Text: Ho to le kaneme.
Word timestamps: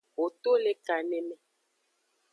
Ho 0.15 0.25
to 0.41 0.51
le 0.63 0.71
kaneme. 0.87 1.35